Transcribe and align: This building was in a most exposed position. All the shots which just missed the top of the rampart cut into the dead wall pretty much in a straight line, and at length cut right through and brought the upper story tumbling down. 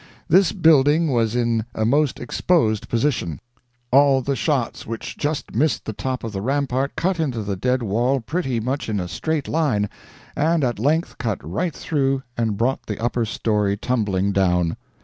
This 0.27 0.51
building 0.51 1.11
was 1.11 1.35
in 1.35 1.63
a 1.75 1.85
most 1.85 2.19
exposed 2.19 2.89
position. 2.89 3.39
All 3.91 4.23
the 4.23 4.35
shots 4.35 4.87
which 4.87 5.15
just 5.15 5.53
missed 5.53 5.85
the 5.85 5.93
top 5.93 6.23
of 6.23 6.31
the 6.31 6.41
rampart 6.41 6.95
cut 6.95 7.19
into 7.19 7.43
the 7.43 7.55
dead 7.55 7.83
wall 7.83 8.19
pretty 8.19 8.59
much 8.59 8.89
in 8.89 8.99
a 8.99 9.07
straight 9.07 9.47
line, 9.47 9.91
and 10.35 10.63
at 10.63 10.79
length 10.79 11.19
cut 11.19 11.37
right 11.47 11.75
through 11.75 12.23
and 12.35 12.57
brought 12.57 12.87
the 12.87 12.97
upper 12.99 13.25
story 13.25 13.77
tumbling 13.77 14.31
down. 14.31 14.75